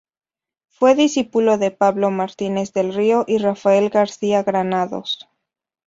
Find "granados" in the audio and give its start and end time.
4.41-5.29